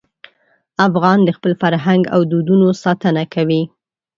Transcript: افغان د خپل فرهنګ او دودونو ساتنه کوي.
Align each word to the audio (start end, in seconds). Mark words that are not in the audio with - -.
افغان 0.87 1.19
د 1.23 1.29
خپل 1.37 1.51
فرهنګ 1.61 2.03
او 2.13 2.19
دودونو 2.31 2.67
ساتنه 2.83 3.23
کوي. 3.33 3.61